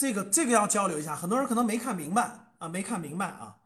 [0.00, 3.58] 这个这个要交流一下，很多人可能没看明白啊，没看明白啊。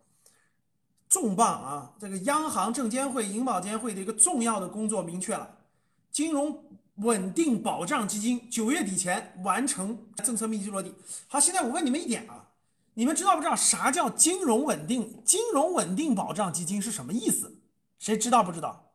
[1.08, 1.92] 重磅啊！
[1.96, 5.58] 这个央行、证监会、银保监会的一个重要的工作明确了，
[6.10, 6.64] 金融
[6.96, 10.92] 稳定保障基金九月底前完成政策密集落地。
[11.28, 12.48] 好，现在我问你们一点啊，
[12.94, 15.22] 你们知道不知道啥叫金融稳定？
[15.24, 17.60] 金融稳定保障基金是什么意思？
[18.00, 18.90] 谁知道不知道？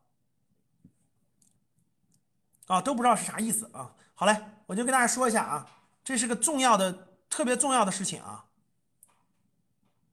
[2.66, 3.94] 啊，都不知道是啥意思啊？
[4.12, 4.36] 好嘞，
[4.66, 5.66] 我就跟大家说一下啊，
[6.04, 8.44] 这是个重要的、特别重要的事情啊。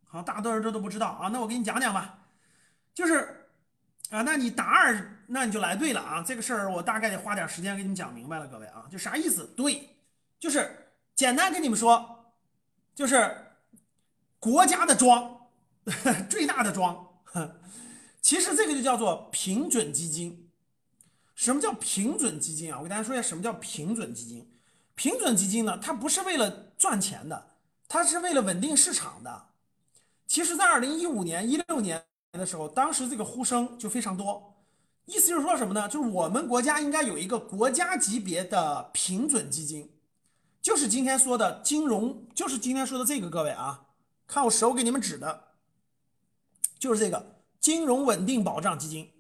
[0.06, 2.20] 好，大多数人都不知道啊，那我给你讲讲吧，
[2.94, 3.50] 就是
[4.10, 9.46] 啊，那你答二，那你就来对了啊，这个事儿我大概得花点时间给你们讲明白了，各位啊，就啥意思？
[9.58, 9.98] 对，
[10.40, 12.34] 就是简单跟你们说，
[12.96, 13.36] 就是
[14.40, 15.50] 国家的庄，
[16.30, 17.06] 最大的庄，
[18.22, 20.50] 其实这个就叫做平准基金。
[21.36, 22.78] 什么叫平准基金啊？
[22.80, 24.57] 我给大家说一下什么叫平准基金。
[24.98, 27.52] 平准基金呢，它不是为了赚钱的，
[27.88, 29.50] 它是为了稳定市场的。
[30.26, 34.56] 其实，在二零一五年、一六年的时候，当时这个呼声就非常多，
[35.06, 35.88] 意思就是说什么呢？
[35.88, 39.88] 就是我们国家应该有一个国家级别的平准基金，
[40.64, 43.86] 就是今天说的金融，就是今天说的这个，各位啊，
[44.26, 45.44] 看我手给你们指的，
[46.80, 49.14] 就是这个金融稳定保障基金。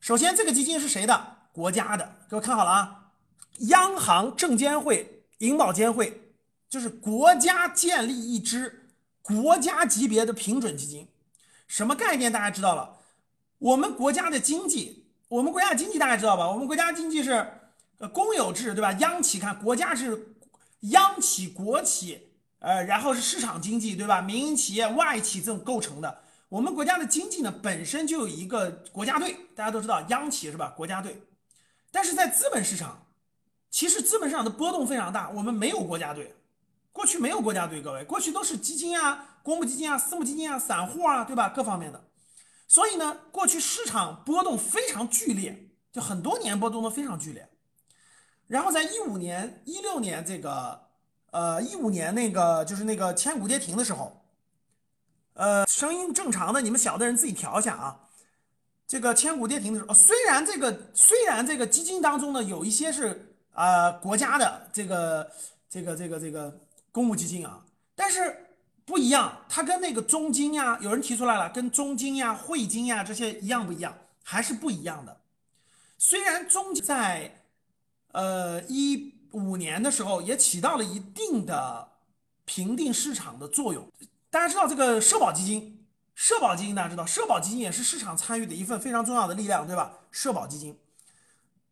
[0.00, 1.38] 首先，这个基金是谁的？
[1.50, 2.14] 国家的。
[2.28, 3.12] 各位看好了啊，
[3.60, 5.13] 央行、证监会、
[5.46, 6.34] 银保监会，
[6.68, 8.80] 就是国家建立一支。
[9.22, 11.08] 国家级别的平准基金，
[11.66, 12.30] 什么概念？
[12.30, 12.98] 大家知道了。
[13.56, 16.46] 我们国家的经济，我们国家经济大家知道吧？
[16.46, 17.32] 我们国家经济是
[17.96, 18.92] 呃公有制，对吧？
[19.00, 20.36] 央企看国家是
[20.80, 22.28] 央企、国企，
[22.58, 24.20] 呃，然后是市场经济，对吧？
[24.20, 26.18] 民营企业、外企这种构成的。
[26.50, 30.74] 我们国家的经济呢，本身就有一个国家队，大家都知道央企是吧？
[30.76, 31.22] 国家队。
[31.90, 33.03] 但是在资本市场，
[33.74, 36.32] 其实资本市场的波动非常大，我们没有国家队。
[36.92, 41.48] 过去没有国家队，各位，过去都是基金啊、公募基金啊、私募基金啊、散户啊，对吧？
[41.48, 42.04] 各方面的，
[42.68, 47.48] 所以呢，过去市场波动非常剧烈，就很多年波动都非常剧烈。
[48.46, 50.80] 然后在一五年、一六年这个，
[51.32, 54.24] 呃，一五年那个就是那个千股跌停的时候，
[55.32, 58.02] 呃，声音正常的，你们小的人自己调一下啊。
[58.86, 65.30] 这个千股跌停的时候，虽然这个虽然这个基金当中呢有一些是呃国家的这个
[65.68, 66.60] 这个这个这个。
[66.94, 67.60] 公募基金啊，
[67.96, 68.46] 但是
[68.84, 73.98] 不一样，它跟那个中金呀，有人提出来了，跟中金呀、汇金呀这些一样不一样？
[74.22, 75.20] 还是不一样的。
[75.98, 77.42] 虽然中金在
[78.12, 81.88] 呃一五年的时候也起到了一定的
[82.44, 83.90] 平定市场的作用。
[84.30, 85.84] 大家知道这个社保基金，
[86.14, 89.98] 社保基金大家知道，社保基金也是市场参与的一份非常重要的力量，对吧？
[90.12, 90.78] 社保基金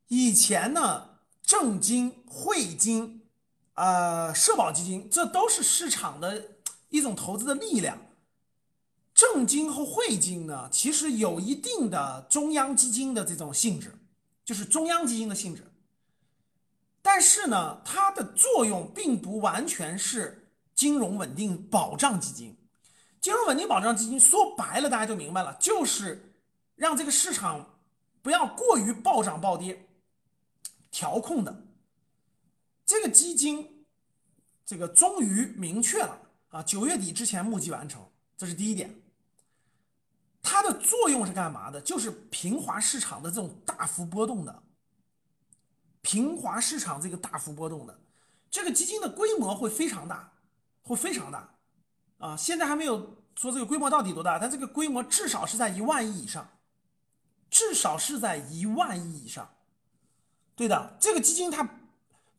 [0.08, 1.10] 以前呢，
[1.52, 3.20] 证金、汇金。
[3.74, 6.48] 呃，社保基金这都是市场的
[6.88, 7.98] 一种投资的力量。
[9.12, 13.92] 证金和汇金呢，其实有一定的中央基金的这种性质，
[14.46, 15.70] 就是中央基金的性质。
[17.02, 22.56] 但是呢，它的作用并不完全是金融稳定保障基金。
[23.20, 26.32] 金融稳定保障基金说白了，大家就明白了，就是
[26.76, 27.78] 让这个市场
[28.22, 29.86] 不要过于暴涨暴跌，
[30.92, 31.66] 调控的。
[32.84, 33.84] 这个基金，
[34.64, 36.20] 这个终于明确了
[36.50, 36.62] 啊！
[36.62, 38.94] 九月底之前募集完成，这是第一点。
[40.42, 41.80] 它的作用是干嘛的？
[41.80, 44.62] 就是平滑市场的这种大幅波动的，
[46.02, 48.00] 平滑市场这个大幅波动的，
[48.50, 50.32] 这个基金的规模会非常大，
[50.82, 51.54] 会非常大
[52.18, 52.36] 啊！
[52.36, 56.46] 现在还没有说这个规模到底多大，但这个规模至少是在一万亿以上，
[57.48, 59.48] 至少是在一万亿以上。
[60.56, 61.68] 对的，这个基金它。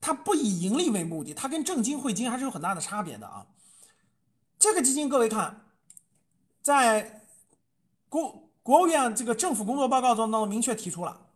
[0.06, 3.48] 它不以盈利为目的，它跟证金、汇金还是有很大的差别的啊。
[4.60, 5.62] 这个基金，各位看，
[6.62, 7.22] 在
[8.10, 11.28] 国国务院这个政府工作报告中当中明确提出了，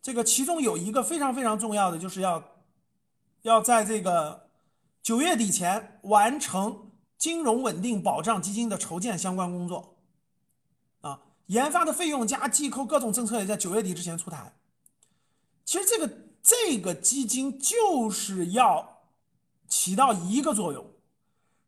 [0.00, 2.44] 这个其中有一个非常非常重要的，就是要
[3.42, 4.48] 要在这个
[5.02, 9.96] 九月底前完成金融稳定保障基金的筹建相关工作
[11.00, 14.52] 啊，研发的费用加计扣各种政策也在九月底之前出台。
[15.74, 16.24] 其实这个。
[16.46, 19.06] 这个基金就是要
[19.66, 20.92] 起到一个作用，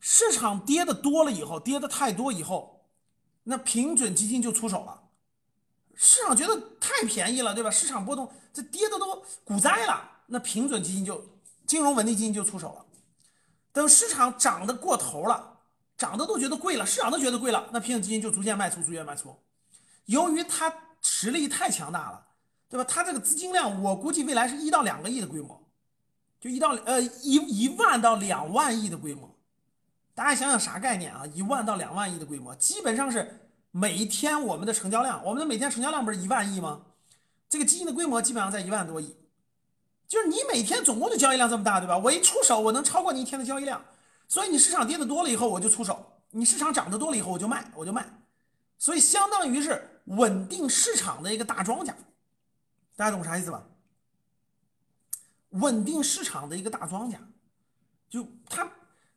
[0.01, 2.87] 市场跌的多了以后，跌的太多以后，
[3.45, 5.05] 那平准基金就出手了。
[5.95, 7.71] 市场觉得太便宜了，对吧？
[7.71, 11.25] 市场波动这跌的都股灾了，那平准基金就
[11.67, 12.85] 金融稳定基金就出手了。
[13.73, 15.61] 等市场涨得过头了，
[15.97, 19.35] 涨的都觉得贵了，市场都觉得贵了，那平准基金就逐渐卖出，逐渐卖出。
[20.05, 20.71] 由于它
[21.01, 22.26] 实力太强大了。
[22.69, 22.85] 对吧？
[22.89, 25.63] 它这个资金量，我估计未来是一到两个亿的规模，
[26.41, 27.35] 就一到呃一
[27.65, 29.35] 一万到两万亿的规模，
[30.15, 31.25] 大家想想啥概念啊？
[31.35, 36.83] 一万到两万亿的规模，基本上是每一天我们的成交量，我们的每天成交量不是一万亿吗？
[37.49, 39.17] 这个基金的规模基本上在一万多亿，
[40.09, 41.97] 就是你每天总共的交易量这么大，对吧？
[41.97, 43.81] 我一出手，我能超过你一天的交易量，
[44.27, 45.95] 所以你市场跌的多了以后，我就出手；
[46.33, 48.05] 你市场涨得多了以后，我就卖，我就卖，
[48.77, 51.95] 所以相当于是稳定市场的一个大庄家，
[52.97, 53.65] 大家懂啥意思吧？
[55.51, 57.21] 稳定市场的一个大庄家，
[58.09, 58.71] 就它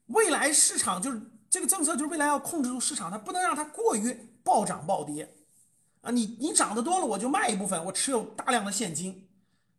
[0.07, 5.35] 未来市场就是这个政策，就是未来要控制住市场，它不能让它过于暴涨暴跌
[6.01, 6.11] 啊！
[6.11, 9.27] 你你涨得多了，我就卖一部分，我持有大量的现金；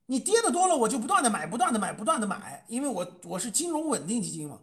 [0.06, 4.60] 你跌的多了，我就不断的买，不断的买，不断的买，因为我我是金融稳定基金嘛，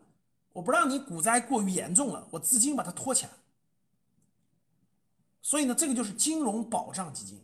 [0.54, 3.32] 我不让你股灾过于严重了，我资金把它拖起来。
[5.42, 7.44] 所以呢，这个就是金融保障基金，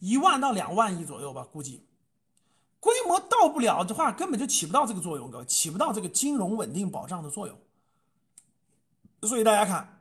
[0.00, 1.86] 一万到两万亿左右吧，估计。
[2.80, 7.58] 规模到不了的话，根本就起不到这个作用，各位起不到这个金融稳定保障的作用。
[9.22, 10.00] 所以大家看，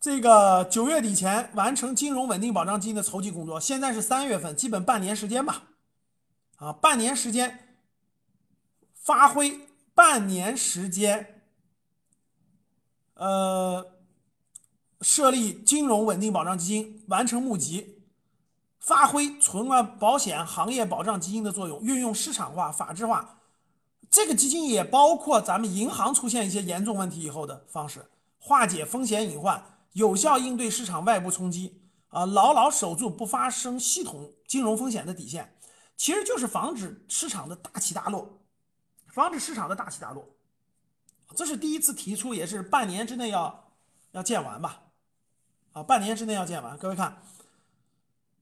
[0.00, 5.64] 这个九月底前完成金融稳定保障基金的筹集工作，现在是三月份，基本半年时间吧，
[6.56, 7.76] 啊，半年时间
[8.94, 11.42] 发挥，半年时间，
[13.12, 13.92] 呃，
[15.02, 18.03] 设立金融稳定保障基金，完成募集。
[18.84, 23.38] 发挥存款保险行业保障基金的作用，运用市场化、法治化，
[24.10, 35.56] 这个基金也包括咱们银行出现一些严重问题以后的方式，化解风险隐患，有效应对市场外部冲击，啊，牢牢守住不发生系统金融风险的底线，
[35.96, 38.38] 其实就是防止市场的大起大落，
[39.14, 40.28] 防止市场的大起大落，
[41.34, 43.72] 这是第一次提出，也是半年之内要
[44.12, 44.82] 要建完吧，
[45.72, 47.22] 啊，半年之内要建完，各位看。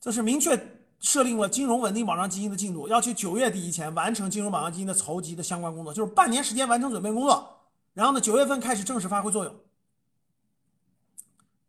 [0.03, 7.61] 这是明确设定了金融稳定保障基金的进度，要求九月底以前完成金融保障基金的筹集的相关工作，就是半年时间完成准备工作，
[7.95, 9.57] 然后呢，九月份开始正式发挥作用。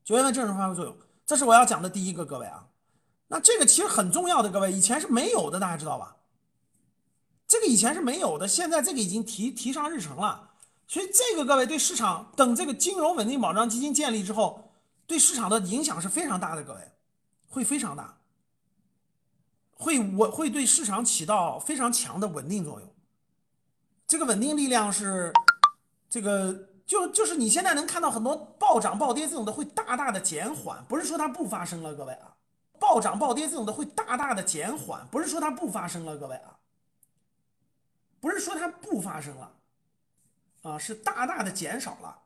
[0.04, 0.98] 九月份正式发挥作用，
[1.28, 2.68] 这是我要讲的第一个，各位啊，
[3.28, 6.18] 那这个其实很重要的，各位以前是没有的，大家知道吧？
[7.48, 10.50] 这个以前是没有的，现在这个已经提提上日程了，
[10.88, 14.72] 所以这个各位对市场等这个金融稳定保障基金建立之后，
[15.06, 16.80] 对市场的影响是非常大的，各位
[17.48, 18.18] 会非常大。
[19.76, 22.90] 会我会对市场起到非常强的稳定作用，
[24.08, 25.34] 这个稳定力量是
[26.10, 32.36] 这个就就是你现在能看到很多暴涨暴跌这种的会大大的减缓，不是说它不发生了，各位啊，
[32.80, 36.58] 暴涨暴跌这种的会大大的减缓，不是说它不发生了，各位啊，
[38.22, 39.52] 不是说它不发生了，
[40.62, 42.20] 啊是大大的减少了。